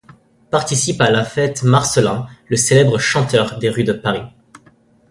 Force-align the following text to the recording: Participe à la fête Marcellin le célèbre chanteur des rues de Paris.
Participe 0.49 0.99
à 0.99 1.11
la 1.11 1.23
fête 1.23 1.61
Marcellin 1.61 2.25
le 2.47 2.57
célèbre 2.57 2.97
chanteur 2.97 3.59
des 3.59 3.69
rues 3.69 3.83
de 3.83 3.93
Paris. 3.93 4.25